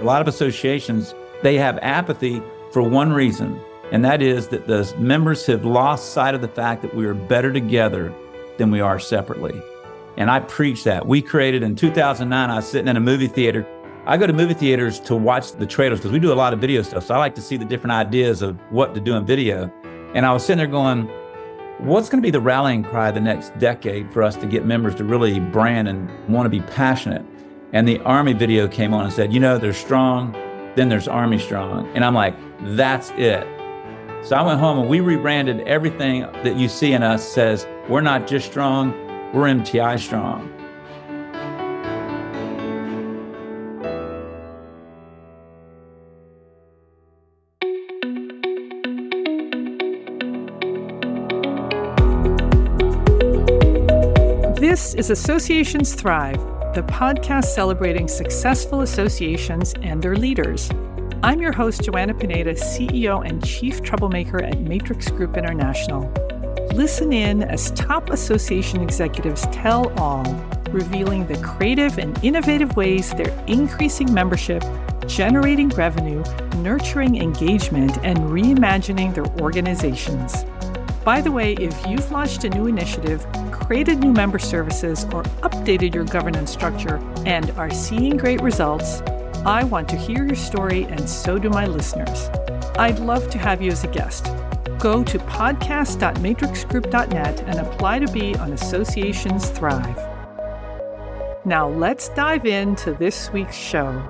[0.00, 2.42] A lot of associations, they have apathy
[2.72, 3.60] for one reason,
[3.92, 7.14] and that is that the members have lost sight of the fact that we are
[7.14, 8.14] better together
[8.56, 9.60] than we are separately.
[10.16, 11.06] And I preach that.
[11.06, 13.66] We created in 2009, I was sitting in a movie theater.
[14.06, 16.60] I go to movie theaters to watch the trailers because we do a lot of
[16.60, 17.06] video stuff.
[17.06, 19.70] So I like to see the different ideas of what to do in video.
[20.14, 21.02] And I was sitting there going,
[21.78, 24.94] what's going to be the rallying cry the next decade for us to get members
[24.96, 27.24] to really brand and want to be passionate?
[27.72, 30.32] And the Army video came on and said, you know, there's strong,
[30.74, 31.86] then there's Army strong.
[31.94, 32.34] And I'm like,
[32.76, 33.46] that's it.
[34.22, 38.00] So I went home and we rebranded everything that you see in us says, we're
[38.00, 38.92] not just strong,
[39.32, 40.48] we're MTI strong.
[54.60, 56.38] This is Associations Thrive,
[56.74, 60.70] the podcast celebrating successful associations and their leaders.
[61.20, 66.08] I'm your host, Joanna Pineda, CEO and Chief Troublemaker at Matrix Group International.
[66.72, 70.22] Listen in as top association executives tell all,
[70.70, 74.62] revealing the creative and innovative ways they're increasing membership,
[75.08, 76.22] generating revenue,
[76.58, 80.44] nurturing engagement, and reimagining their organizations.
[81.04, 83.26] By the way, if you've launched a new initiative,
[83.70, 89.00] created new member services, or updated your governance structure and are seeing great results,
[89.46, 92.28] I want to hear your story, and so do my listeners.
[92.76, 94.24] I'd love to have you as a guest.
[94.80, 99.98] Go to podcast.matrixgroup.net and apply to be on Associations Thrive.
[101.44, 104.02] Now, let's dive into this week's show.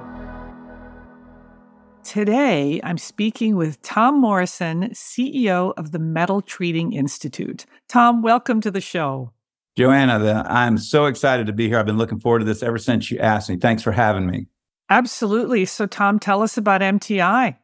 [2.03, 7.67] Today, I'm speaking with Tom Morrison, CEO of the Metal Treating Institute.
[7.89, 9.33] Tom, welcome to the show.
[9.77, 11.79] Joanna, I'm so excited to be here.
[11.79, 13.57] I've been looking forward to this ever since you asked me.
[13.57, 14.47] Thanks for having me.
[14.91, 15.65] Absolutely.
[15.65, 17.57] So, Tom, tell us about MTI.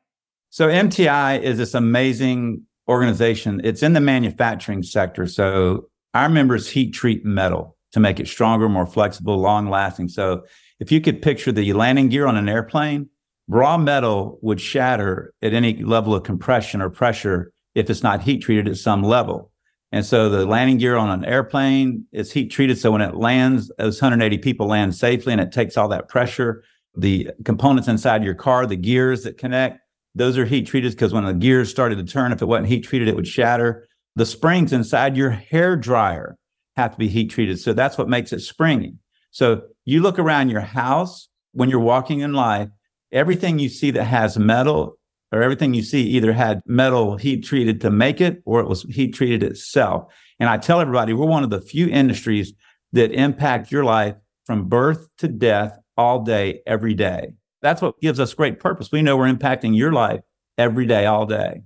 [0.50, 3.60] So, MTI is this amazing organization.
[3.64, 5.26] It's in the manufacturing sector.
[5.26, 10.08] So, our members heat treat metal to make it stronger, more flexible, long lasting.
[10.08, 10.44] So,
[10.78, 13.08] if you could picture the landing gear on an airplane,
[13.48, 18.38] raw metal would shatter at any level of compression or pressure if it's not heat
[18.38, 19.50] treated at some level.
[19.96, 22.78] And so the landing gear on an airplane is heat treated.
[22.78, 26.62] So when it lands, those 180 people land safely and it takes all that pressure.
[26.94, 29.80] The components inside your car, the gears that connect,
[30.14, 32.82] those are heat treated because when the gears started to turn, if it wasn't heat
[32.82, 33.88] treated, it would shatter.
[34.16, 36.36] The springs inside your hair dryer
[36.76, 37.58] have to be heat treated.
[37.58, 38.96] So that's what makes it springy.
[39.30, 42.68] So you look around your house when you're walking in life,
[43.12, 44.95] everything you see that has metal
[45.32, 48.82] or everything you see either had metal heat treated to make it or it was
[48.82, 50.12] heat treated itself.
[50.38, 52.53] And I tell everybody we're one of the few industries
[52.92, 57.32] that impact your life from birth to death all day, every day.
[57.62, 58.92] That's what gives us great purpose.
[58.92, 60.20] We know we're impacting your life
[60.59, 61.62] every day, all day.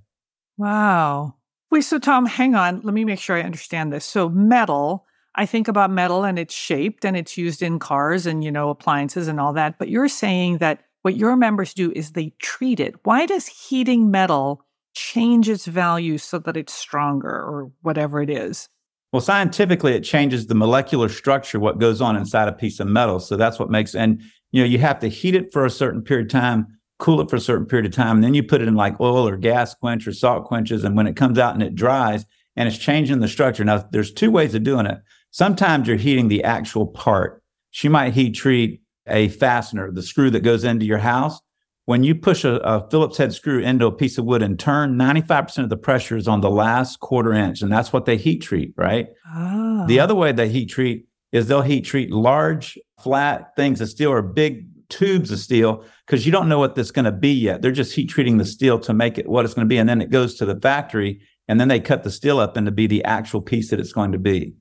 [0.56, 1.34] Wow.
[1.70, 2.80] Wait, so Tom, hang on.
[2.82, 4.04] Let me make sure I understand this.
[4.04, 8.42] So, metal, I think about metal and it's shaped and it's used in cars and,
[8.42, 9.78] you know, appliances and all that.
[9.78, 12.94] But you're saying that what your members do is they treat it.
[13.04, 18.68] Why does heating metal change its value so that it's stronger or whatever it is?
[19.12, 23.18] Well, scientifically, it changes the molecular structure, what goes on inside a piece of metal.
[23.18, 24.22] So that's what makes, and
[24.52, 26.66] you know, you have to heat it for a certain period of time,
[26.98, 29.00] cool it for a certain period of time, and then you put it in like
[29.00, 30.84] oil or gas quench or salt quenches.
[30.84, 32.24] And when it comes out and it dries
[32.56, 33.64] and it's changing the structure.
[33.64, 34.98] Now, there's two ways of doing it.
[35.30, 37.42] Sometimes you're heating the actual part.
[37.70, 41.40] She might heat treat a fastener, the screw that goes into your house.
[41.86, 44.96] When you push a, a, Phillips head screw into a piece of wood and turn,
[44.96, 47.62] 95% of the pressure is on the last quarter inch.
[47.62, 49.08] And that's what they heat treat, right?
[49.34, 49.86] Oh.
[49.86, 54.12] The other way they heat treat is they'll heat treat large, flat things of steel
[54.12, 57.62] or big tubes of steel because you don't know what this going to be yet.
[57.62, 59.78] They're just heat treating the steel to make it what it's going to be.
[59.78, 62.70] And then it goes to the factory and then they cut the steel up into
[62.70, 64.54] be the actual piece that it's going to be.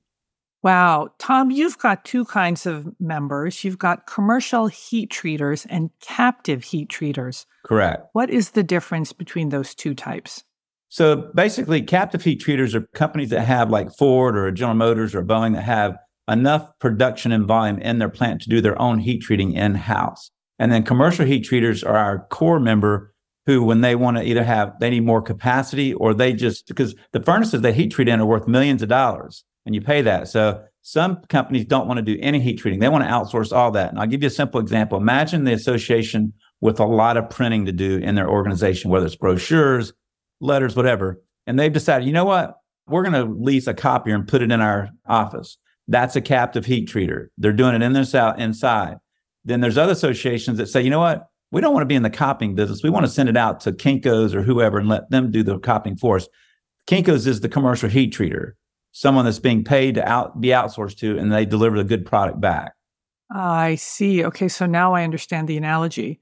[0.62, 1.08] Wow.
[1.18, 3.64] Tom, you've got two kinds of members.
[3.64, 7.46] You've got commercial heat treaters and captive heat treaters.
[7.64, 8.06] Correct.
[8.12, 10.44] What is the difference between those two types?
[10.88, 15.22] So basically, captive heat treaters are companies that have like Ford or General Motors or
[15.22, 15.96] Boeing that have
[16.28, 20.30] enough production and volume in their plant to do their own heat treating in house.
[20.58, 23.14] And then commercial heat treaters are our core member
[23.46, 26.94] who, when they want to either have, they need more capacity or they just, because
[27.12, 30.28] the furnaces they heat treat in are worth millions of dollars and you pay that.
[30.28, 32.80] So some companies don't want to do any heat treating.
[32.80, 33.90] They want to outsource all that.
[33.90, 34.98] And I'll give you a simple example.
[34.98, 39.16] Imagine the association with a lot of printing to do in their organization, whether it's
[39.16, 39.92] brochures,
[40.40, 41.22] letters, whatever.
[41.46, 42.56] And they've decided, you know what?
[42.86, 45.58] We're going to lease a copier and put it in our office.
[45.88, 47.28] That's a captive heat treater.
[47.38, 48.96] They're doing it in their inside.
[49.44, 51.30] Then there's other associations that say, you know what?
[51.50, 52.82] we don't want to be in the copying business.
[52.82, 55.58] We want to send it out to Kinko's or whoever and let them do the
[55.58, 56.28] copying for us.
[56.86, 58.52] Kinko's is the commercial heat treater,
[58.92, 62.40] someone that's being paid to out be outsourced to, and they deliver the good product
[62.40, 62.72] back.
[63.32, 64.24] I see.
[64.24, 66.20] Okay, so now I understand the analogy.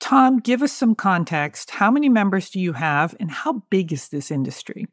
[0.00, 1.70] Tom, give us some context.
[1.70, 4.86] How many members do you have, and how big is this industry?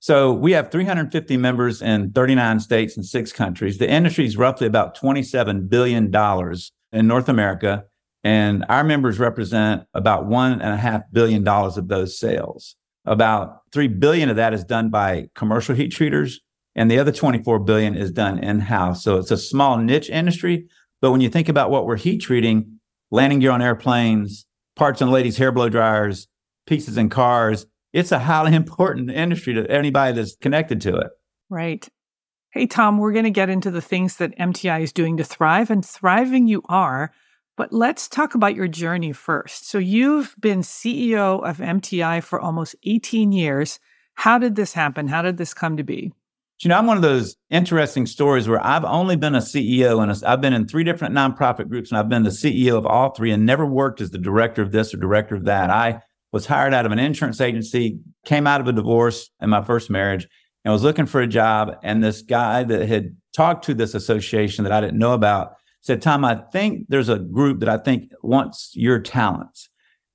[0.00, 3.78] So we have 350 members in 39 states and six countries.
[3.78, 6.14] The industry is roughly about $27 billion
[6.92, 7.84] in North America,
[8.22, 12.76] and our members represent about one and a half billion dollars of those sales.
[13.04, 16.40] About three billion of that is done by commercial heat treaters,
[16.78, 19.02] and the other 24 billion is done in-house.
[19.02, 20.68] So it's a small niche industry,
[21.00, 22.78] but when you think about what we're heat treating,
[23.10, 24.46] landing gear on airplanes,
[24.76, 26.28] parts on ladies' hair blow dryers,
[26.66, 31.08] pieces in cars, it's a highly important industry to anybody that's connected to it.
[31.50, 31.86] Right.
[32.50, 35.70] Hey, Tom, we're going to get into the things that MTI is doing to thrive,
[35.70, 37.12] and thriving you are.
[37.56, 39.68] But let's talk about your journey first.
[39.68, 43.80] So, you've been CEO of MTI for almost 18 years.
[44.14, 45.08] How did this happen?
[45.08, 46.12] How did this come to be?
[46.60, 50.24] You know, I'm one of those interesting stories where I've only been a CEO and
[50.24, 53.30] I've been in three different nonprofit groups and I've been the CEO of all three
[53.30, 55.70] and never worked as the director of this or director of that.
[55.70, 56.00] I
[56.32, 59.88] was hired out of an insurance agency, came out of a divorce in my first
[59.88, 60.26] marriage,
[60.64, 61.76] and was looking for a job.
[61.84, 65.52] And this guy that had talked to this association that I didn't know about
[65.82, 69.68] said, Tom, I think there's a group that I think wants your talents.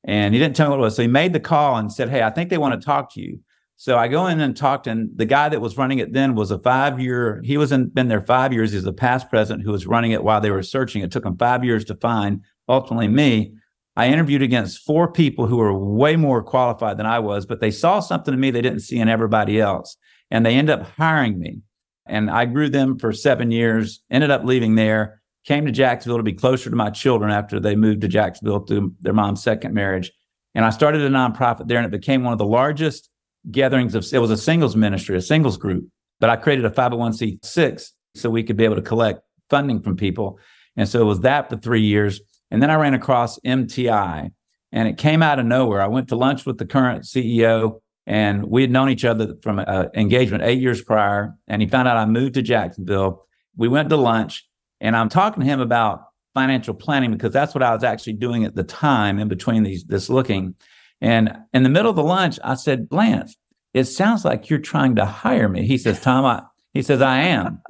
[0.04, 0.96] And he didn't tell me what it was.
[0.98, 3.22] So he made the call and said, Hey, I think they want to talk to
[3.22, 3.40] you.
[3.84, 6.52] So I go in and talked, and the guy that was running it then was
[6.52, 8.72] a five year, he was in, been there five years.
[8.72, 11.02] He's a past president who was running it while they were searching.
[11.02, 13.56] It took him five years to find ultimately me.
[13.98, 17.72] I interviewed against four people who were way more qualified than I was, but they
[17.72, 19.98] saw something in me they didn't see in everybody else.
[20.32, 21.60] And they ended up hiring me.
[22.06, 26.24] And I grew them for seven years, ended up leaving there, came to Jacksonville to
[26.24, 30.10] be closer to my children after they moved to Jacksonville through their mom's second marriage.
[30.56, 33.10] And I started a nonprofit there, and it became one of the largest
[33.52, 35.88] gatherings of it was a singles ministry, a singles group.
[36.20, 40.40] But I created a 501c6 so we could be able to collect funding from people.
[40.76, 42.22] And so it was that for three years.
[42.52, 44.32] And then I ran across MTI
[44.72, 45.82] and it came out of nowhere.
[45.82, 49.60] I went to lunch with the current CEO and we had known each other from
[49.60, 51.36] an engagement eight years prior.
[51.48, 53.26] And he found out I moved to Jacksonville.
[53.56, 54.48] We went to lunch
[54.82, 58.44] and I'm talking to him about financial planning because that's what I was actually doing
[58.44, 60.56] at the time in between these this looking.
[61.02, 63.36] And in the middle of the lunch, I said, Lance,
[63.74, 65.66] it sounds like you're trying to hire me.
[65.66, 66.44] He says, Tom, I,
[66.74, 67.62] he says, I am.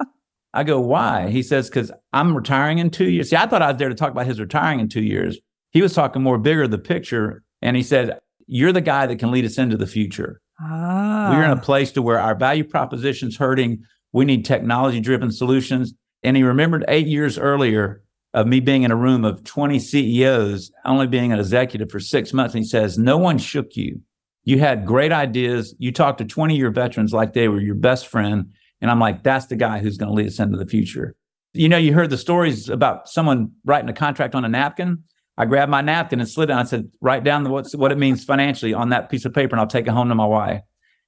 [0.52, 1.30] I go, why?
[1.30, 3.30] He says, because I'm retiring in two years.
[3.30, 5.36] See, I thought I was there to talk about his retiring in two years.
[5.72, 7.42] He was talking more bigger, the picture.
[7.60, 10.40] And he said, You're the guy that can lead us into the future.
[10.60, 11.30] Ah.
[11.32, 13.82] We're in a place to where our value proposition's hurting.
[14.12, 15.92] We need technology driven solutions.
[16.22, 18.03] And he remembered eight years earlier
[18.34, 22.32] of me being in a room of 20 CEOs, only being an executive for six
[22.32, 22.54] months.
[22.54, 24.00] And he says, No one shook you.
[24.42, 25.74] You had great ideas.
[25.78, 28.52] You talked to 20 year veterans like they were your best friend.
[28.80, 31.14] And I'm like, that's the guy who's going to lead us into the future.
[31.54, 35.04] You know, you heard the stories about someone writing a contract on a napkin.
[35.38, 36.54] I grabbed my napkin and slid it.
[36.54, 39.60] I said, write down what's, what it means financially on that piece of paper and
[39.60, 40.60] I'll take it home to my wife.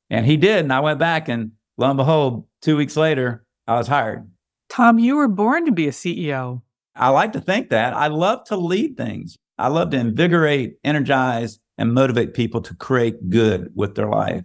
[0.09, 0.61] And he did.
[0.61, 4.31] And I went back and lo and behold, two weeks later, I was hired.
[4.69, 6.63] Tom, you were born to be a CEO.
[6.97, 7.95] I like to think that.
[7.95, 9.37] I love to lead things.
[9.59, 14.45] I love to invigorate, energize, and motivate people to create good with their life.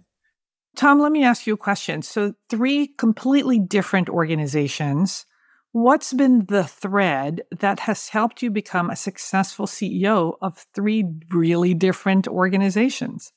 [0.76, 2.02] Tom, let me ask you a question.
[2.02, 5.26] So, three completely different organizations.
[5.72, 11.74] What's been the thread that has helped you become a successful CEO of three really
[11.74, 13.32] different organizations?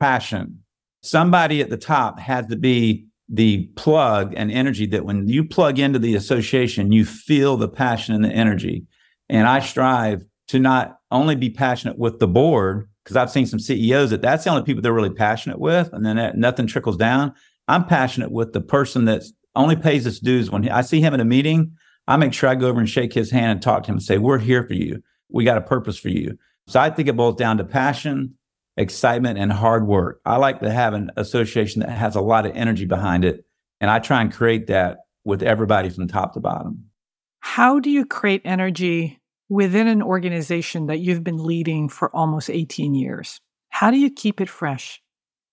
[0.00, 0.60] Passion.
[1.02, 5.78] Somebody at the top had to be the plug and energy that when you plug
[5.78, 8.84] into the association, you feel the passion and the energy.
[9.30, 13.58] And I strive to not only be passionate with the board, because I've seen some
[13.58, 16.98] CEOs that that's the only people they're really passionate with, and then that, nothing trickles
[16.98, 17.32] down.
[17.68, 19.22] I'm passionate with the person that
[19.56, 20.50] only pays his dues.
[20.50, 21.72] When I see him in a meeting,
[22.06, 24.02] I make sure I go over and shake his hand and talk to him and
[24.02, 25.02] say, "We're here for you.
[25.30, 26.36] We got a purpose for you."
[26.66, 28.34] So I think it boils down to passion,
[28.76, 30.20] excitement, and hard work.
[30.24, 33.44] I like to have an association that has a lot of energy behind it,
[33.80, 36.84] and I try and create that with everybody from top to bottom.
[37.40, 42.94] How do you create energy within an organization that you've been leading for almost 18
[42.94, 43.40] years?
[43.70, 45.02] How do you keep it fresh?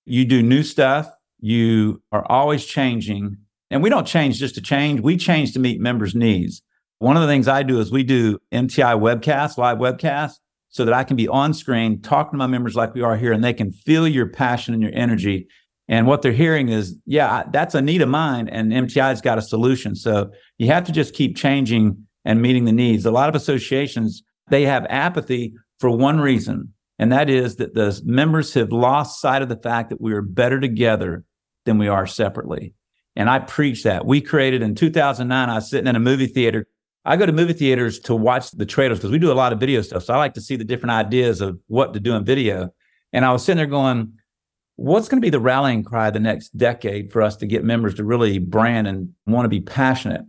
[0.05, 1.09] You do new stuff.
[1.39, 3.37] You are always changing.
[3.71, 6.61] And we don't change just to change, we change to meet members' needs.
[6.97, 10.93] One of the things I do is we do MTI webcasts, live webcasts, so that
[10.93, 13.53] I can be on screen talking to my members like we are here and they
[13.53, 15.47] can feel your passion and your energy.
[15.87, 19.41] And what they're hearing is, yeah, that's a need of mine, and MTI's got a
[19.41, 19.95] solution.
[19.95, 23.07] So you have to just keep changing and meeting the needs.
[23.07, 27.99] A lot of associations, they have apathy for one reason, and that is that the
[28.05, 31.23] members have lost sight of the fact that we are better together
[31.65, 32.75] than we are separately.
[33.15, 34.05] And I preach that.
[34.05, 36.67] We created in 2009, I was sitting in a movie theater.
[37.05, 39.59] I go to movie theaters to watch the trailers because we do a lot of
[39.59, 40.03] video stuff.
[40.03, 42.73] So I like to see the different ideas of what to do in video.
[43.13, 44.13] And I was sitting there going,
[44.75, 47.95] what's going to be the rallying cry the next decade for us to get members
[47.95, 50.21] to really brand and want to be passionate?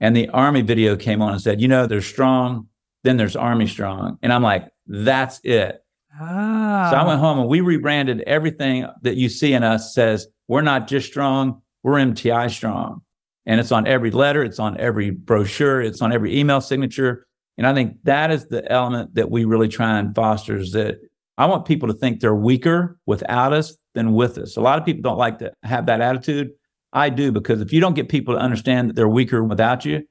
[0.00, 2.68] And the Army video came on and said, you know, there's strong,
[3.04, 4.18] then there's Army strong.
[4.22, 5.82] And I'm like, that's it.
[6.20, 6.88] Ah.
[6.90, 10.62] So I went home and we rebranded everything that you see in us says, we're
[10.62, 13.02] not just strong, we're MTI strong.
[13.48, 17.26] And it's on every letter, it's on every brochure, it's on every email signature.
[17.56, 20.98] And I think that is the element that we really try and foster is that
[21.38, 24.56] I want people to think they're weaker without us than with us.
[24.56, 26.50] A lot of people don't like to have that attitude.
[26.92, 30.02] I do because if you don't get people to understand that they're weaker without you,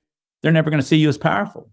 [0.42, 1.70] they're never going to see you as powerful.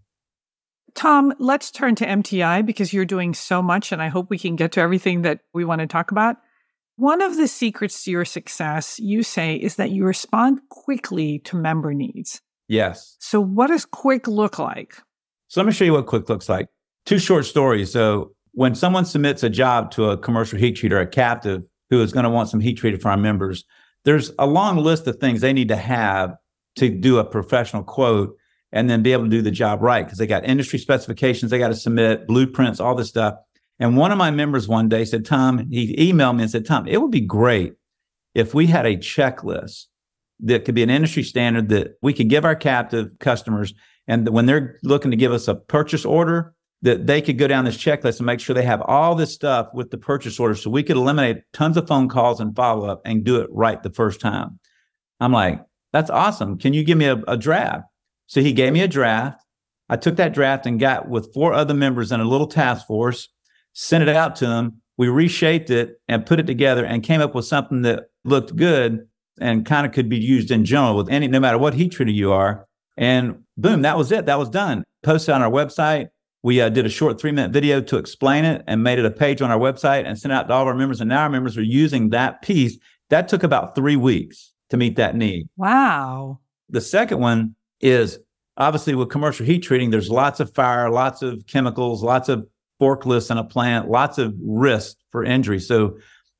[0.93, 4.55] Tom, let's turn to MTI because you're doing so much, and I hope we can
[4.55, 6.37] get to everything that we want to talk about.
[6.97, 11.57] One of the secrets to your success, you say, is that you respond quickly to
[11.57, 12.41] member needs.
[12.67, 13.17] Yes.
[13.19, 14.95] So, what does quick look like?
[15.49, 16.67] So, let me show you what quick looks like.
[17.05, 17.91] Two short stories.
[17.91, 22.13] So, when someone submits a job to a commercial heat treater, a captive who is
[22.13, 23.65] going to want some heat treated for our members,
[24.05, 26.35] there's a long list of things they need to have
[26.77, 28.35] to do a professional quote
[28.71, 31.59] and then be able to do the job right because they got industry specifications they
[31.59, 33.35] got to submit, blueprints, all this stuff.
[33.79, 36.87] And one of my members one day said, Tom, he emailed me and said, Tom,
[36.87, 37.73] it would be great
[38.33, 39.85] if we had a checklist
[40.41, 43.73] that could be an industry standard that we could give our captive customers.
[44.07, 47.65] And when they're looking to give us a purchase order, that they could go down
[47.65, 50.69] this checklist and make sure they have all this stuff with the purchase order so
[50.69, 53.91] we could eliminate tons of phone calls and follow up and do it right the
[53.91, 54.59] first time.
[55.19, 55.61] I'm like,
[55.93, 56.57] that's awesome.
[56.57, 57.85] Can you give me a, a draft?
[58.27, 59.41] So he gave me a draft.
[59.89, 63.29] I took that draft and got with four other members in a little task force,
[63.75, 64.81] sent it out to them.
[64.97, 69.07] We reshaped it and put it together and came up with something that looked good
[69.39, 72.13] and kind of could be used in general with any, no matter what heat treater
[72.13, 72.65] you are.
[72.97, 74.25] And boom, that was it.
[74.25, 74.83] That was done.
[75.03, 76.07] Posted on our website.
[76.41, 79.11] We uh, did a short three minute video to explain it and made it a
[79.11, 81.01] page on our website and sent out to all of our members.
[81.01, 82.77] And now our members are using that piece.
[83.09, 85.49] That took about three weeks to meet that need.
[85.57, 86.39] Wow.
[86.69, 88.19] The second one is
[88.57, 92.47] obviously with commercial heat treating, there's lots of fire, lots of chemicals, lots of
[92.81, 95.59] forklifts in a plant, lots of risk for injury.
[95.59, 95.97] So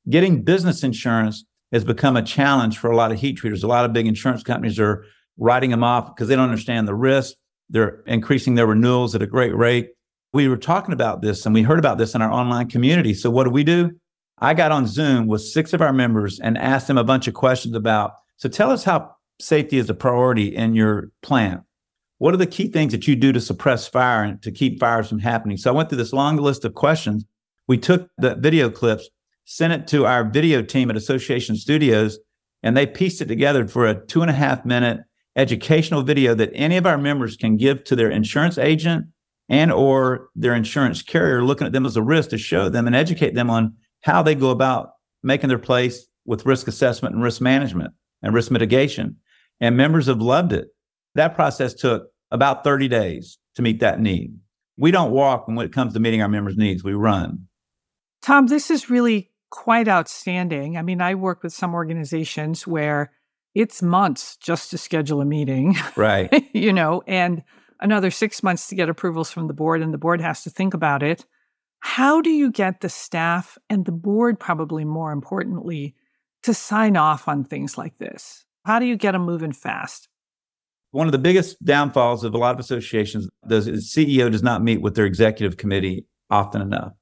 [0.08, 3.62] getting business insurance has become a challenge for a lot of heat treaters.
[3.62, 5.04] A lot of big insurance companies are
[5.38, 7.34] writing them off because they don't understand the risk.
[7.68, 9.90] They're increasing their renewals at a great rate.
[10.32, 13.14] We were talking about this and we heard about this in our online community.
[13.14, 13.92] So what do we do?
[14.38, 17.34] I got on Zoom with six of our members and asked them a bunch of
[17.34, 21.62] questions about so tell us how safety is a priority in your plant.
[22.18, 25.08] What are the key things that you do to suppress fire and to keep fires
[25.08, 25.56] from happening?
[25.56, 27.24] So I went through this long list of questions.
[27.68, 29.08] We took the video clips,
[29.44, 32.18] sent it to our video team at Association Studios,
[32.62, 35.00] and they pieced it together for a two and a half minute
[35.36, 39.06] educational video that any of our members can give to their insurance agent
[39.48, 42.96] and or their insurance carrier looking at them as a risk to show them and
[42.96, 44.92] educate them on how they go about
[45.22, 47.92] making their place with risk assessment and risk management
[48.22, 49.16] and risk mitigation.
[49.60, 50.68] And members have loved it.
[51.16, 54.38] That process took about 30 days to meet that need.
[54.76, 57.46] We don't walk when it comes to meeting our members' needs, we run.
[58.22, 60.76] Tom, this is really quite outstanding.
[60.76, 63.12] I mean, I work with some organizations where
[63.54, 65.76] it's months just to schedule a meeting.
[65.96, 66.44] Right.
[66.52, 67.42] you know, and
[67.80, 70.74] another six months to get approvals from the board, and the board has to think
[70.74, 71.24] about it.
[71.80, 75.94] How do you get the staff and the board, probably more importantly,
[76.42, 78.44] to sign off on things like this?
[78.66, 80.08] How do you get them moving fast?
[80.96, 84.80] One of the biggest downfalls of a lot of associations, the CEO does not meet
[84.80, 86.92] with their executive committee often enough.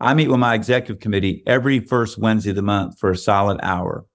[0.00, 3.60] I meet with my executive committee every first Wednesday of the month for a solid
[3.62, 4.06] hour.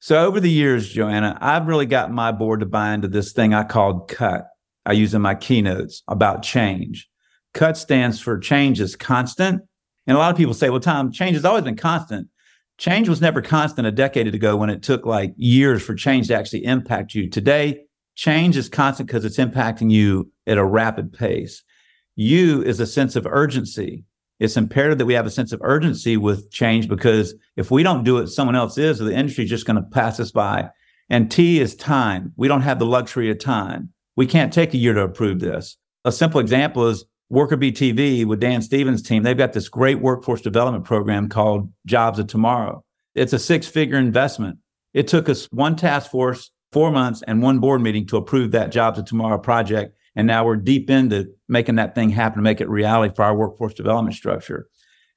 [0.00, 3.52] So over the years, Joanna, I've really gotten my board to buy into this thing
[3.52, 4.46] I called CUT.
[4.86, 7.06] I use in my keynotes about change.
[7.52, 9.60] CUT stands for change is constant.
[10.06, 12.28] And a lot of people say, well, Tom, change has always been constant
[12.78, 16.34] change was never constant a decade ago when it took like years for change to
[16.34, 17.28] actually impact you.
[17.28, 17.84] Today,
[18.20, 21.64] change is constant because it's impacting you at a rapid pace.
[22.16, 24.04] You is a sense of urgency.
[24.38, 28.04] It's imperative that we have a sense of urgency with change because if we don't
[28.04, 30.68] do it, someone else is, or the industry is just going to pass us by.
[31.08, 32.34] And T is time.
[32.36, 33.88] We don't have the luxury of time.
[34.16, 35.78] We can't take a year to approve this.
[36.04, 40.02] A simple example is Worker Bee TV with Dan Stevens' team, they've got this great
[40.02, 42.84] workforce development program called Jobs of Tomorrow.
[43.14, 44.58] It's a six figure investment.
[44.92, 48.72] It took us one task force, four months, and one board meeting to approve that
[48.72, 49.96] Jobs of Tomorrow project.
[50.16, 53.36] And now we're deep into making that thing happen, to make it reality for our
[53.36, 54.68] workforce development structure.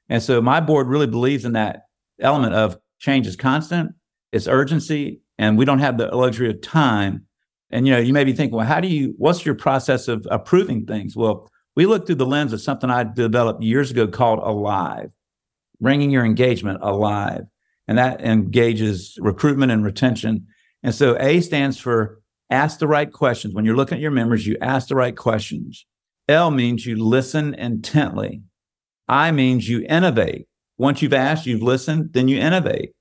[0.10, 1.84] And so my board really believes in that
[2.20, 3.92] element of change is constant,
[4.32, 7.26] it's urgency, and we don't have the luxury of time.
[7.72, 10.28] And you know, you may be thinking, well, how do you what's your process of
[10.30, 11.16] approving things?
[11.16, 15.12] Well, we look through the lens of something I developed years ago called Alive,
[15.82, 17.46] bringing your engagement alive.
[17.88, 20.48] And that engages recruitment and retention.
[20.84, 23.54] And so A stands for ask the right questions.
[23.54, 25.86] When you're looking at your members, you ask the right questions.
[26.30, 28.42] L means you listen intently.
[29.08, 30.48] I means you innovate.
[30.78, 32.92] Once you've asked, you've listened, then you innovate.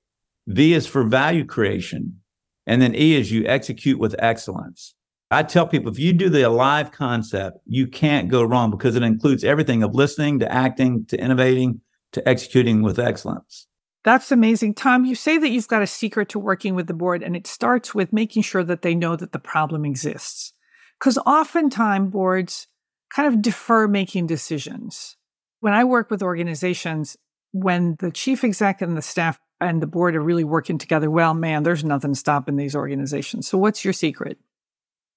[0.47, 2.19] V is for value creation.
[2.65, 4.95] And then E is you execute with excellence.
[5.31, 9.03] I tell people if you do the alive concept, you can't go wrong because it
[9.03, 13.67] includes everything of listening to acting to innovating to executing with excellence.
[14.03, 14.73] That's amazing.
[14.75, 17.47] Tom, you say that you've got a secret to working with the board, and it
[17.47, 20.53] starts with making sure that they know that the problem exists.
[20.99, 22.67] Because oftentimes boards
[23.13, 25.15] kind of defer making decisions.
[25.61, 27.15] When I work with organizations,
[27.53, 31.33] when the chief exec and the staff and the board are really working together well,
[31.33, 33.47] man, there's nothing stopping these organizations.
[33.47, 34.37] So, what's your secret?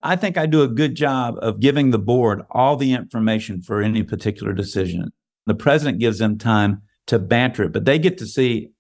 [0.03, 3.83] I think I do a good job of giving the board all the information for
[3.83, 5.11] any particular decision.
[5.47, 8.71] The president gives them time to banter it, but they get to see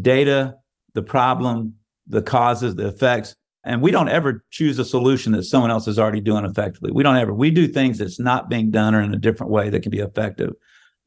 [0.00, 0.54] data,
[0.94, 1.74] the problem,
[2.06, 3.34] the causes, the effects.
[3.64, 6.92] And we don't ever choose a solution that someone else is already doing effectively.
[6.92, 7.34] We don't ever.
[7.34, 9.98] We do things that's not being done or in a different way that can be
[9.98, 10.52] effective.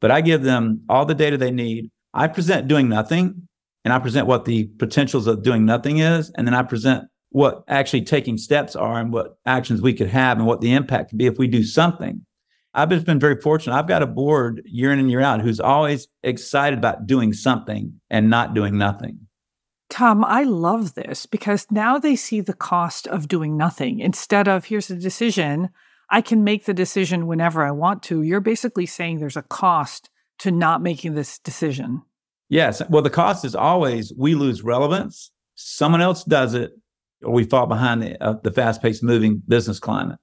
[0.00, 1.90] But I give them all the data they need.
[2.12, 3.48] I present doing nothing
[3.84, 6.30] and I present what the potentials of doing nothing is.
[6.36, 10.36] And then I present what actually taking steps are and what actions we could have
[10.36, 12.24] and what the impact could be if we do something.
[12.72, 13.74] I've just been very fortunate.
[13.74, 18.00] I've got a board year in and year out who's always excited about doing something
[18.08, 19.26] and not doing nothing.
[19.88, 23.98] Tom, I love this because now they see the cost of doing nothing.
[23.98, 25.70] Instead of here's a decision,
[26.10, 28.22] I can make the decision whenever I want to.
[28.22, 30.08] You're basically saying there's a cost
[30.40, 32.02] to not making this decision.
[32.48, 32.82] Yes.
[32.88, 36.72] Well, the cost is always we lose relevance, someone else does it,
[37.22, 40.18] or we fall behind the, uh, the fast paced moving business climate.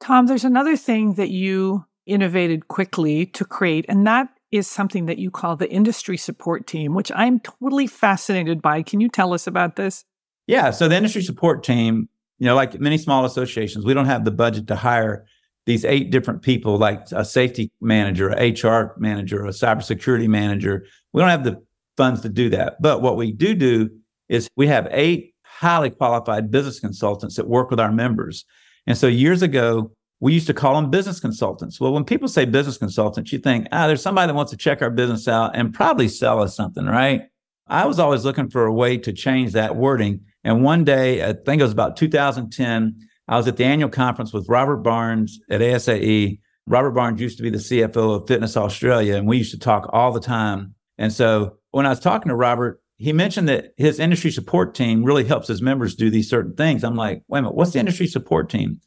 [0.00, 5.18] Tom, there's another thing that you innovated quickly to create, and that is something that
[5.18, 8.82] you call the industry support team, which I'm totally fascinated by.
[8.82, 10.04] Can you tell us about this?
[10.46, 10.70] Yeah.
[10.70, 12.08] So the industry support team,
[12.38, 15.24] you know, like many small associations, we don't have the budget to hire
[15.66, 20.84] these eight different people, like a safety manager, a HR manager, a cybersecurity manager.
[21.12, 21.62] We don't have the
[21.96, 22.80] funds to do that.
[22.80, 23.90] But what we do do
[24.28, 28.44] is we have eight highly qualified business consultants that work with our members.
[28.86, 31.80] And so years ago, we used to call them business consultants.
[31.80, 34.82] Well, when people say business consultants, you think, ah, there's somebody that wants to check
[34.82, 37.22] our business out and probably sell us something, right?
[37.66, 40.20] I was always looking for a way to change that wording.
[40.44, 44.32] And one day, I think it was about 2010, I was at the annual conference
[44.32, 46.40] with Robert Barnes at ASAE.
[46.66, 49.88] Robert Barnes used to be the CFO of Fitness Australia, and we used to talk
[49.92, 50.74] all the time.
[50.98, 55.02] And so when I was talking to Robert, he mentioned that his industry support team
[55.02, 56.84] really helps his members do these certain things.
[56.84, 58.78] I'm like, wait a minute, what's the industry support team?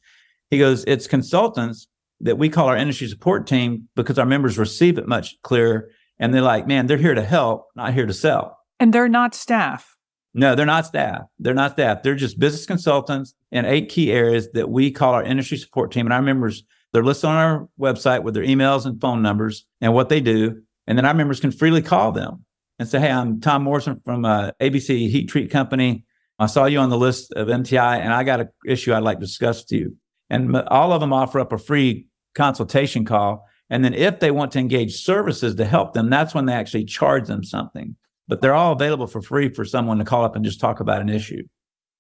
[0.52, 1.88] He goes, it's consultants
[2.22, 5.90] that we call our industry support team because our members receive it much clearer.
[6.20, 8.60] And they're like, man, they're here to help, not here to sell.
[8.80, 9.98] And they're not staff.
[10.36, 11.24] No, they're not staff.
[11.40, 12.04] They're not staff.
[12.04, 16.06] They're just business consultants in eight key areas that we call our industry support team.
[16.06, 19.92] And our members, they're listed on our website with their emails and phone numbers and
[19.96, 20.62] what they do.
[20.86, 22.46] And then our members can freely call them
[22.84, 26.04] and say, Hey, I'm Tom Morrison from uh, ABC Heat Treat Company.
[26.38, 29.20] I saw you on the list of MTI, and I got an issue I'd like
[29.20, 29.96] to discuss with you.
[30.30, 33.48] And all of them offer up a free consultation call.
[33.70, 36.84] And then if they want to engage services to help them, that's when they actually
[36.84, 37.96] charge them something.
[38.28, 41.02] But they're all available for free for someone to call up and just talk about
[41.02, 41.44] an issue.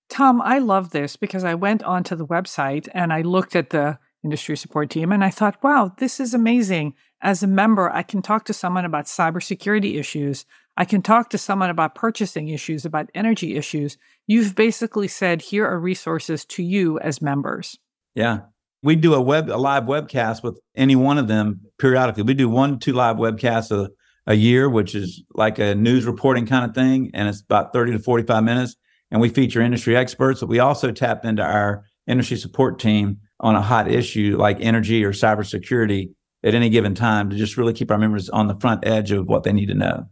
[0.09, 3.99] Tom, I love this because I went onto the website and I looked at the
[4.23, 6.93] industry support team and I thought, wow, this is amazing.
[7.21, 10.45] As a member, I can talk to someone about cybersecurity issues.
[10.75, 13.97] I can talk to someone about purchasing issues, about energy issues.
[14.25, 17.77] You've basically said, here are resources to you as members.
[18.15, 18.39] Yeah.
[18.81, 22.23] We do a web a live webcast with any one of them periodically.
[22.23, 23.89] We do one, two live webcasts a,
[24.25, 27.11] a year, which is like a news reporting kind of thing.
[27.13, 28.75] And it's about 30 to 45 minutes.
[29.11, 33.55] And we feature industry experts, but we also tap into our industry support team on
[33.55, 36.09] a hot issue like energy or cybersecurity
[36.43, 39.27] at any given time to just really keep our members on the front edge of
[39.27, 40.07] what they need to know.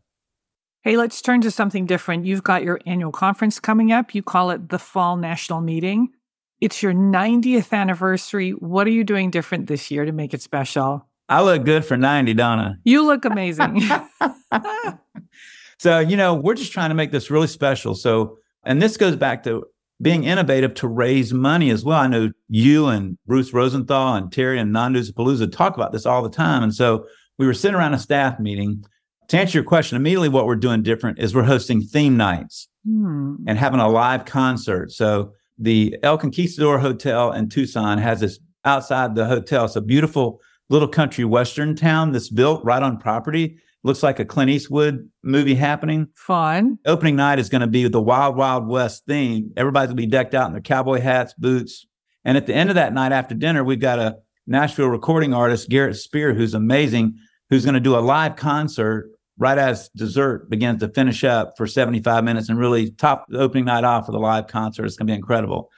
[0.84, 2.26] Hey, let's turn to something different.
[2.26, 4.16] You've got your annual conference coming up.
[4.16, 6.10] You call it the Fall National Meeting.
[6.60, 8.52] It's your 90th anniversary.
[8.52, 11.08] What are you doing different this year to make it special?
[11.30, 12.80] I look good for 90, Joanna.
[12.84, 13.84] You look amazing.
[15.78, 17.94] so, you know, we're just trying to make this really special.
[17.94, 19.66] So, and this goes back to
[20.02, 22.00] being innovative to raise money as well.
[22.00, 26.24] I know you and Bruce Rosenthal and Terry and Nanduza Palooza talk about this all
[26.24, 26.64] the time.
[26.64, 27.06] And so
[27.38, 28.84] we were sitting around a staff meeting.
[29.32, 33.36] To answer your question, immediately what we're doing different is we're hosting theme nights hmm.
[33.48, 34.92] and having a live concert.
[34.92, 39.64] So the El Conquistador Hotel in Tucson has this outside the hotel.
[39.64, 43.58] It's a beautiful little country western town that's built right on property.
[43.84, 46.10] Looks like a Clint Eastwood movie happening.
[46.14, 46.78] Fun.
[46.86, 49.54] Opening night is going to be the Wild Wild West theme.
[49.56, 51.88] Everybody's going to be decked out in their cowboy hats, boots.
[52.26, 55.70] And at the end of that night after dinner, we've got a Nashville recording artist,
[55.70, 57.16] Garrett Spear, who's amazing,
[57.50, 61.66] who's going to do a live concert right as dessert begins to finish up for
[61.66, 64.86] 75 minutes and really top the opening night off with a live concert.
[64.86, 65.70] It's going to be incredible.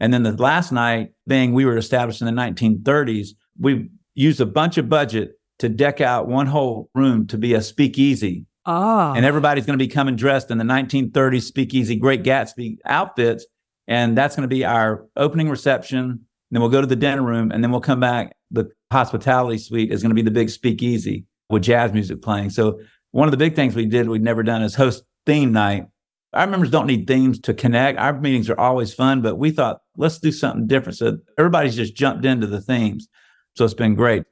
[0.00, 4.46] And then the last night, thing we were established in the 1930s, we used a
[4.46, 8.46] bunch of budget to deck out one whole room to be a speakeasy.
[8.66, 9.12] Ah.
[9.14, 13.46] And everybody's going to be coming dressed in the 1930s speakeasy Great Gatsby outfits.
[13.86, 16.26] And that's going to be our opening reception.
[16.50, 18.36] Then we'll go to the dinner room and then we'll come back.
[18.50, 22.50] The hospitality suite is going to be the big speakeasy with jazz music playing.
[22.50, 22.80] So
[23.12, 25.86] one of the big things we did we'd never done is host theme night.
[26.32, 27.98] Our members don't need themes to connect.
[27.98, 30.98] Our meetings are always fun, but we thought let's do something different.
[30.98, 33.06] So everybody's just jumped into the themes.
[33.54, 34.24] So it's been great.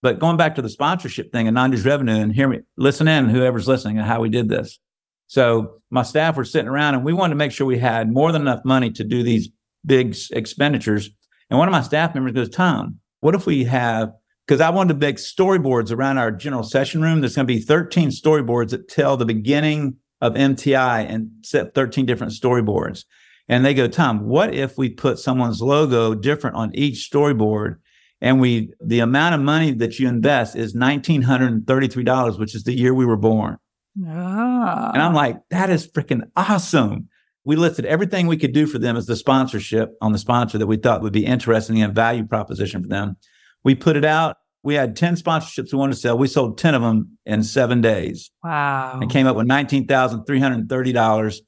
[0.00, 3.28] But going back to the sponsorship thing and non-dues revenue, and hear me, listen in,
[3.28, 4.78] whoever's listening, and how we did this.
[5.26, 8.30] So my staff were sitting around, and we wanted to make sure we had more
[8.30, 9.48] than enough money to do these
[9.84, 11.10] big expenditures.
[11.50, 14.12] And one of my staff members goes, "Tom, what if we have?"
[14.48, 17.20] Because I wanted to make storyboards around our general session room.
[17.20, 22.06] There's going to be 13 storyboards that tell the beginning of MTI and set 13
[22.06, 23.04] different storyboards.
[23.46, 27.76] And they go, Tom, what if we put someone's logo different on each storyboard
[28.22, 32.92] and we the amount of money that you invest is $1933 which is the year
[32.92, 33.58] we were born
[34.06, 34.90] ah.
[34.92, 37.08] and i'm like that is freaking awesome
[37.44, 40.66] we listed everything we could do for them as the sponsorship on the sponsor that
[40.66, 43.16] we thought would be interesting and value proposition for them
[43.64, 46.74] we put it out we had 10 sponsorships we wanted to sell we sold 10
[46.74, 51.40] of them in seven days wow and came up with $19330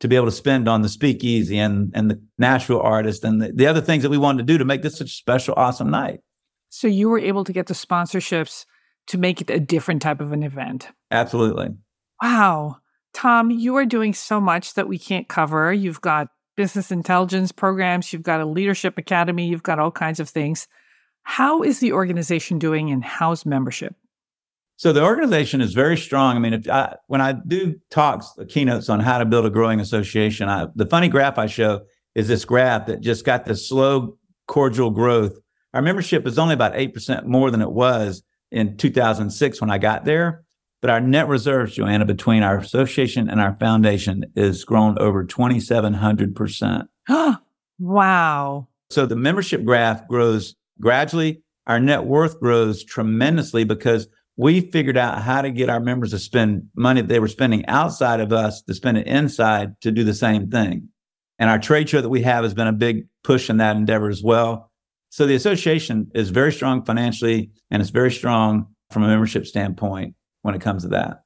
[0.00, 3.52] to be able to spend on the speakeasy and and the Nashville artist and the,
[3.52, 5.90] the other things that we wanted to do to make this such a special, awesome
[5.90, 6.20] night.
[6.68, 8.66] So you were able to get the sponsorships
[9.08, 10.88] to make it a different type of an event.
[11.10, 11.68] Absolutely.
[12.22, 12.78] Wow.
[13.14, 15.72] Tom, you are doing so much that we can't cover.
[15.72, 20.28] You've got business intelligence programs, you've got a leadership academy, you've got all kinds of
[20.28, 20.66] things.
[21.28, 23.96] How is the organization doing and how's membership?
[24.76, 26.36] So the organization is very strong.
[26.36, 29.80] I mean, if I, when I do talks, keynotes on how to build a growing
[29.80, 31.80] association, I, the funny graph I show
[32.14, 35.36] is this graph that just got this slow, cordial growth.
[35.74, 40.04] Our membership is only about 8% more than it was in 2006 when I got
[40.04, 40.44] there.
[40.80, 46.86] But our net reserves, Joanna, between our association and our foundation is grown over 2,700%.
[47.80, 48.68] wow.
[48.90, 51.42] So the membership graph grows gradually.
[51.66, 56.18] Our net worth grows tremendously because we figured out how to get our members to
[56.18, 60.04] spend money that they were spending outside of us to spend it inside to do
[60.04, 60.88] the same thing.
[61.38, 64.08] And our trade show that we have has been a big push in that endeavor
[64.08, 64.70] as well.
[65.10, 70.14] So the association is very strong financially and it's very strong from a membership standpoint
[70.42, 71.22] when it comes to that.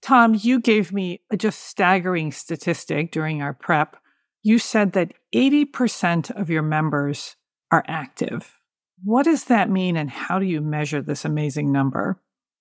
[0.00, 3.96] Tom, you gave me a just staggering statistic during our prep.
[4.42, 7.36] You said that 80% of your members
[7.70, 8.57] are active.
[9.04, 12.20] What does that mean and how do you measure this amazing number?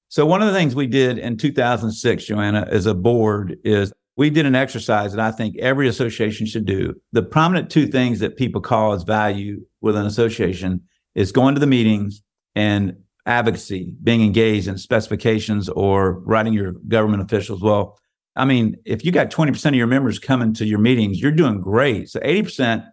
[0.09, 4.29] So one of the things we did in 2006, Joanna, as a board is we
[4.29, 6.93] did an exercise that I think every association should do.
[7.11, 10.81] The prominent two things that people call as value with an association
[11.13, 12.21] is going to the meetings
[12.55, 12.95] and
[13.25, 17.61] advocacy, being engaged in specifications or writing your government officials.
[17.61, 17.99] Well,
[18.35, 21.59] I mean, if you got 20% of your members coming to your meetings, you're doing
[21.59, 22.09] great.
[22.09, 22.85] So 80%,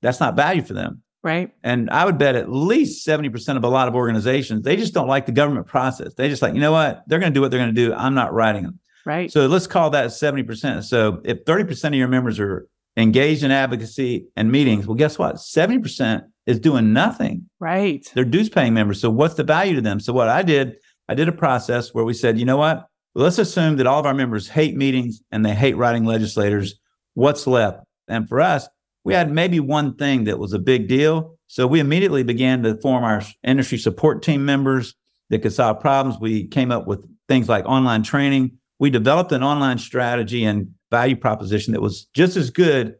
[0.00, 1.01] that's not value for them.
[1.22, 1.52] Right.
[1.62, 5.06] And I would bet at least 70% of a lot of organizations, they just don't
[5.06, 6.14] like the government process.
[6.14, 7.04] They just like, you know what?
[7.06, 7.94] They're going to do what they're going to do.
[7.94, 8.80] I'm not writing them.
[9.04, 9.30] Right.
[9.30, 10.84] So let's call that 70%.
[10.84, 15.36] So if 30% of your members are engaged in advocacy and meetings, well, guess what?
[15.36, 17.48] 70% is doing nothing.
[17.60, 18.08] Right.
[18.14, 19.00] They're dues paying members.
[19.00, 20.00] So what's the value to them?
[20.00, 20.76] So what I did,
[21.08, 22.86] I did a process where we said, you know what?
[23.14, 26.76] Let's assume that all of our members hate meetings and they hate writing legislators.
[27.14, 27.80] What's left?
[28.08, 28.68] And for us,
[29.04, 31.36] we had maybe one thing that was a big deal.
[31.46, 34.94] So we immediately began to form our industry support team members
[35.30, 36.20] that could solve problems.
[36.20, 38.58] We came up with things like online training.
[38.78, 42.94] We developed an online strategy and value proposition that was just as good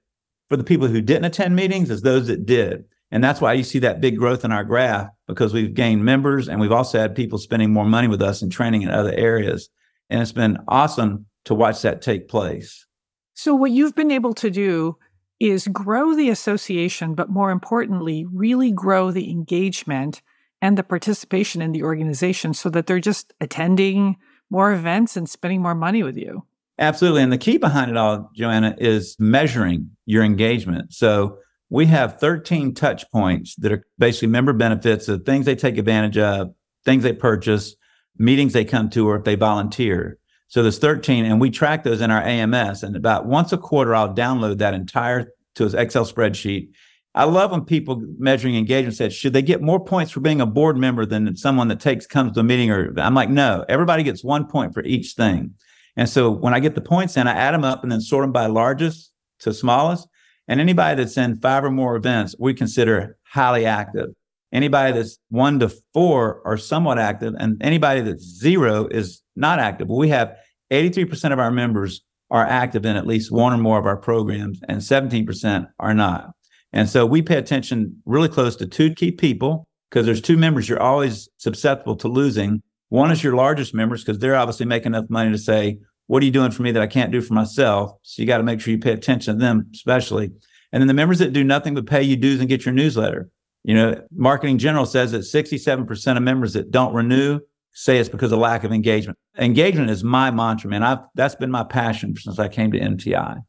[0.48, 2.84] for the people who didn't attend meetings as those that did.
[3.10, 6.48] And that's why you see that big growth in our graph because we've gained members
[6.48, 9.68] and we've also had people spending more money with us and training in other areas.
[10.08, 12.86] And it's been awesome to watch that take place.
[13.34, 14.96] So, what you've been able to do
[15.42, 20.22] is grow the association, but more importantly, really grow the engagement
[20.60, 24.16] and the participation in the organization so that they're just attending
[24.50, 26.46] more events and spending more money with you.
[26.78, 27.22] Absolutely.
[27.22, 30.92] And the key behind it all, Joanna, is measuring your engagement.
[30.92, 35.76] So we have 13 touch points that are basically member benefits of things they take
[35.76, 37.74] advantage of, things they purchase,
[38.16, 40.18] meetings they come to, or if they volunteer.
[40.52, 42.82] So there's 13, and we track those in our AMS.
[42.82, 46.68] And about once a quarter, I'll download that entire to an Excel spreadsheet.
[47.14, 50.46] I love when people measuring engagement said, should they get more points for being a
[50.46, 52.70] board member than someone that takes comes to a meeting?
[52.70, 55.54] Or I'm like, no, everybody gets one point for each thing.
[55.96, 58.22] And so when I get the points in, I add them up and then sort
[58.22, 60.06] them by largest to smallest.
[60.48, 64.10] And anybody that's in five or more events, we consider highly active.
[64.52, 69.88] Anybody that's one to four are somewhat active, and anybody that's zero is not active.
[69.88, 70.36] We have
[70.70, 74.60] 83% of our members are active in at least one or more of our programs,
[74.68, 76.32] and 17% are not.
[76.72, 80.68] And so we pay attention really close to two key people because there's two members
[80.68, 82.62] you're always susceptible to losing.
[82.88, 86.26] One is your largest members because they're obviously making enough money to say, What are
[86.26, 87.92] you doing for me that I can't do for myself?
[88.02, 90.30] So you got to make sure you pay attention to them, especially.
[90.72, 93.28] And then the members that do nothing but pay you dues and get your newsletter.
[93.64, 97.40] You know, Marketing General says that 67% of members that don't renew
[97.74, 99.18] say it's because of lack of engagement.
[99.38, 100.82] Engagement is my mantra, man.
[100.82, 103.40] I've that's been my passion since I came to MTI.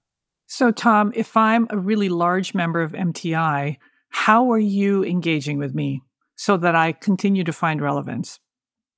[0.48, 3.78] So, Tom, if I'm a really large member of MTI,
[4.10, 6.02] how are you engaging with me
[6.36, 8.40] so that I continue to find relevance?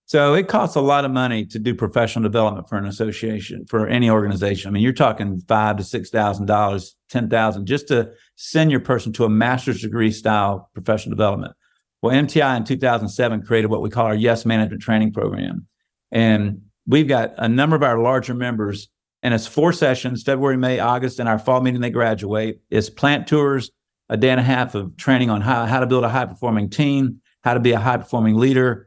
[0.08, 3.88] So it costs a lot of money to do professional development for an association, for
[3.88, 4.70] any organization.
[4.70, 8.82] I mean, you're talking five to six thousand dollars, ten thousand, just to send your
[8.82, 11.54] person to a master's degree style professional development.
[12.04, 15.66] Well, MTI in 2007 created what we call our Yes Management Training Program,
[16.12, 18.90] and we've got a number of our larger members,
[19.24, 22.60] and it's four sessions: February, May, August, and our fall meeting they graduate.
[22.70, 23.72] It's plant tours,
[24.10, 26.70] a day and a half of training on how how to build a high performing
[26.70, 28.85] team, how to be a high performing leader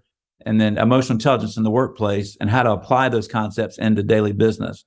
[0.49, 4.33] and then emotional intelligence in the workplace and how to apply those concepts into daily
[4.33, 4.83] business.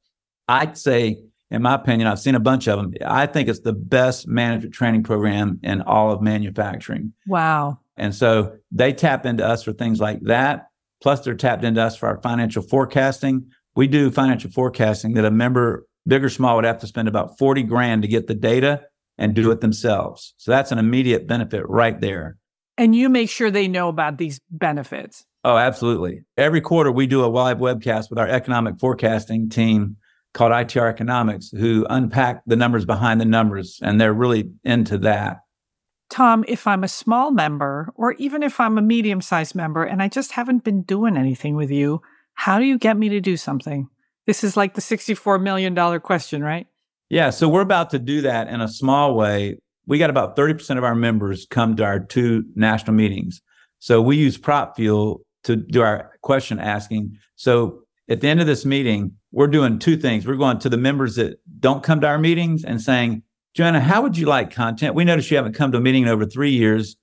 [0.48, 1.22] I'd say,
[1.52, 2.96] in my opinion, I've seen a bunch of them.
[3.06, 7.14] I think it's the best management training program in all of manufacturing.
[7.28, 7.78] Wow.
[7.96, 10.66] And so they tap into us for things like that.
[11.00, 13.46] Plus, they're tapped into us for our financial forecasting.
[13.76, 17.38] We do financial forecasting that a member, big or small, would have to spend about
[17.38, 18.82] 40 grand to get the data
[19.20, 20.34] and do it themselves.
[20.38, 22.38] So that's an immediate benefit right there.
[22.80, 25.24] And you make sure they know about these benefits.
[25.44, 26.24] Oh, absolutely.
[26.38, 29.98] Every quarter, we do a live webcast with our economic forecasting team
[30.34, 35.40] called ITR Economics, who unpack the numbers behind the numbers, and they're really into that.
[36.10, 40.02] Tom, if I'm a small member, or even if I'm a medium sized member, and
[40.02, 42.02] I just haven't been doing anything with you,
[42.34, 43.90] how do you get me to do something?
[44.28, 46.68] This is like the $64 million question, right?
[47.10, 47.30] Yeah.
[47.30, 49.58] So we're about to do that in a small way.
[49.88, 53.42] We got about 30% of our members come to our two national meetings.
[53.80, 57.18] So we use PropFuel to do our question asking.
[57.36, 60.28] So at the end of this meeting, we're doing two things.
[60.28, 63.24] We're going to the members that don't come to our meetings and saying,
[63.54, 64.96] Joanna, how would you like content?
[64.96, 66.96] We notice you haven't come to a meeting in over three years.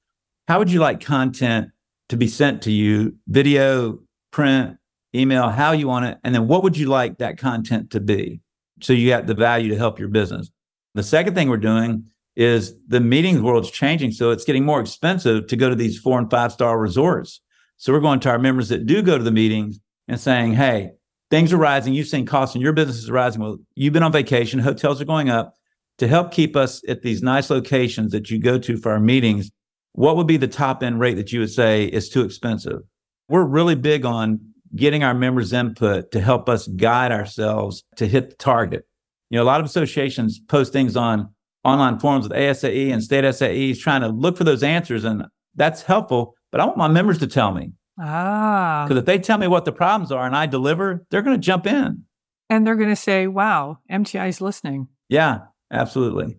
[0.46, 1.68] How would you like content
[2.08, 3.16] to be sent to you?
[3.26, 3.98] Video,
[4.30, 4.78] print,
[5.14, 6.18] email, how you want it.
[6.24, 8.40] And then what would you like that content to be?
[8.80, 10.50] So you have the value to help your business.
[10.94, 12.04] The second thing we're doing
[12.36, 14.12] is the meetings world's changing.
[14.12, 17.40] So it's getting more expensive to go to these four and five star resorts.
[17.78, 20.90] So we're going to our members that do go to the meetings and saying, hey,
[21.30, 21.94] things are rising.
[21.94, 23.40] You've seen costs in your business is rising.
[23.40, 25.54] Well, you've been on vacation, hotels are going up.
[25.98, 29.50] To help keep us at these nice locations that you go to for our meetings,
[29.94, 32.82] what would be the top end rate that you would say is too expensive?
[33.28, 34.38] We're really big on
[34.76, 38.86] getting our members' input to help us guide ourselves to hit the target.
[39.30, 41.30] You know, a lot of associations post things on
[41.64, 45.24] online forums with ASAE and state SAEs trying to look for those answers, and
[45.56, 46.34] that's helpful.
[46.50, 47.72] But I want my members to tell me.
[48.00, 48.84] Ah.
[48.86, 51.44] Because if they tell me what the problems are and I deliver, they're going to
[51.44, 52.04] jump in.
[52.48, 54.88] And they're going to say, wow, MTI is listening.
[55.08, 56.38] Yeah, absolutely.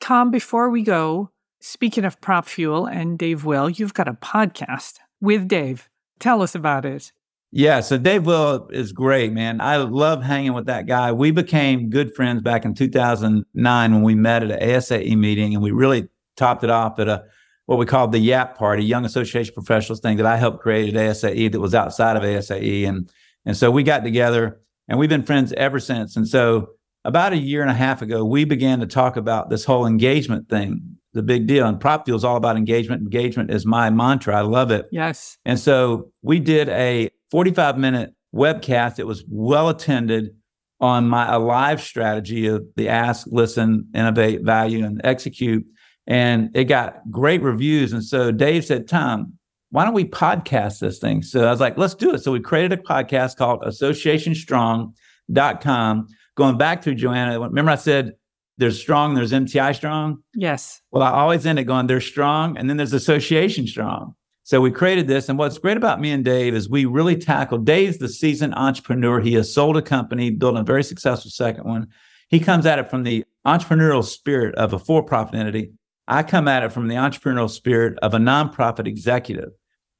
[0.00, 5.48] Tom, before we go, speaking of PropFuel and Dave Will, you've got a podcast with
[5.48, 5.88] Dave.
[6.18, 7.12] Tell us about it.
[7.56, 9.60] Yeah, so Dave Will is great, man.
[9.60, 11.12] I love hanging with that guy.
[11.12, 15.62] We became good friends back in 2009 when we met at an ASAE meeting, and
[15.62, 17.24] we really topped it off at a
[17.66, 21.00] what we called the YAP party, Young Association Professionals thing that I helped create at
[21.00, 22.86] ASAE that was outside of ASAE.
[22.86, 23.10] And,
[23.46, 26.16] and so we got together and we've been friends ever since.
[26.16, 26.70] And so
[27.04, 30.48] about a year and a half ago, we began to talk about this whole engagement
[30.48, 31.66] thing, the big deal.
[31.66, 33.02] And Prop PropFuel is all about engagement.
[33.02, 34.36] Engagement is my mantra.
[34.36, 34.86] I love it.
[34.90, 35.38] Yes.
[35.44, 38.98] And so we did a 45 minute webcast.
[38.98, 40.34] It was well attended
[40.80, 45.64] on my alive strategy of the ask, listen, innovate, value, and execute.
[46.06, 47.92] And it got great reviews.
[47.92, 49.34] And so Dave said, Tom,
[49.70, 51.22] why don't we podcast this thing?
[51.22, 52.22] So I was like, let's do it.
[52.22, 56.08] So we created a podcast called associationstrong.com.
[56.36, 58.12] Going back to Joanna, remember I said
[58.58, 60.22] there's strong, there's MTI strong?
[60.34, 60.80] Yes.
[60.90, 64.14] Well, I always end it going, there's strong, and then there's association strong.
[64.44, 65.28] So we created this.
[65.28, 69.20] And what's great about me and Dave is we really tackle Dave's the seasoned entrepreneur.
[69.20, 71.88] He has sold a company, built a very successful second one.
[72.28, 75.72] He comes at it from the entrepreneurial spirit of a for profit entity.
[76.06, 79.50] I come at it from the entrepreneurial spirit of a nonprofit executive.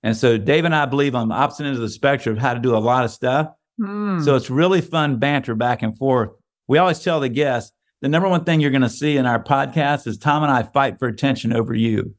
[0.02, 2.54] And so Dave and I believe on the opposite ends of the spectrum of how
[2.54, 3.48] to do a lot of stuff.
[3.80, 4.22] Mm.
[4.24, 6.30] So it's really fun banter back and forth.
[6.68, 9.42] We always tell the guests the number one thing you're going to see in our
[9.42, 12.14] podcast is Tom and I fight for attention over you.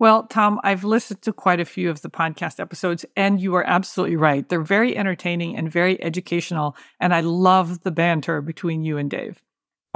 [0.00, 3.66] Well, Tom, I've listened to quite a few of the podcast episodes, and you are
[3.66, 4.48] absolutely right.
[4.48, 6.76] They're very entertaining and very educational.
[7.00, 9.42] And I love the banter between you and Dave.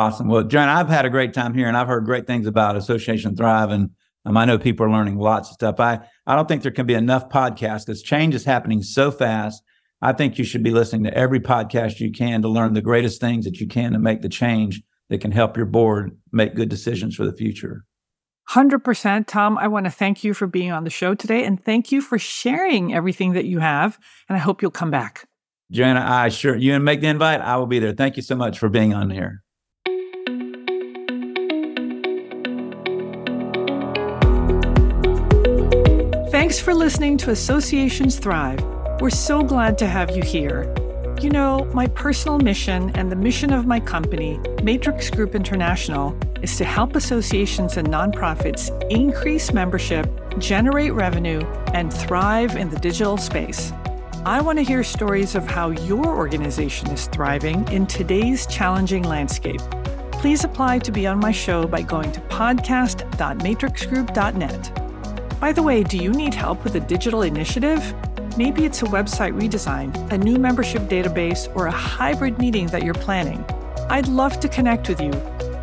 [0.02, 0.26] Awesome.
[0.26, 3.36] Well, John, I've had a great time here, and I've heard great things about Association
[3.36, 3.70] Thrive.
[3.70, 3.90] And
[4.24, 5.78] um, I know people are learning lots of stuff.
[5.78, 9.62] I, I don't think there can be enough podcasts because change is happening so fast.
[10.00, 13.20] I think you should be listening to every podcast you can to learn the greatest
[13.20, 16.68] things that you can to make the change that can help your board make good
[16.68, 17.84] decisions for the future.
[18.50, 19.28] 100%.
[19.28, 22.00] Tom, I want to thank you for being on the show today and thank you
[22.00, 24.00] for sharing everything that you have.
[24.28, 25.28] And I hope you'll come back.
[25.70, 27.40] Joanna, I sure you make the invite.
[27.40, 27.92] I will be there.
[27.92, 29.44] Thank you so much for being on here.
[36.52, 38.62] Thanks for listening to Associations Thrive.
[39.00, 40.70] We're so glad to have you here.
[41.18, 46.58] You know, my personal mission and the mission of my company, Matrix Group International, is
[46.58, 51.40] to help associations and nonprofits increase membership, generate revenue,
[51.72, 53.72] and thrive in the digital space.
[54.26, 59.62] I want to hear stories of how your organization is thriving in today's challenging landscape.
[60.12, 64.91] Please apply to be on my show by going to podcast.matrixgroup.net.
[65.42, 67.82] By the way, do you need help with a digital initiative?
[68.36, 72.94] Maybe it's a website redesign, a new membership database, or a hybrid meeting that you're
[72.94, 73.44] planning.
[73.90, 75.10] I'd love to connect with you.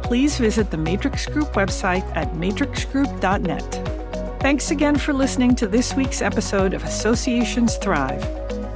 [0.04, 4.42] Please visit the Matrix Group website at matrixgroup.net.
[4.42, 8.22] Thanks again for listening to this week's episode of Associations Thrive.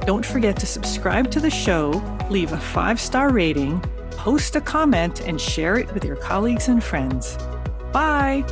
[0.06, 3.78] Don't forget to subscribe to the show, leave a five star rating,
[4.12, 7.36] post a comment, and share it with your colleagues and friends.
[7.92, 8.42] Bye.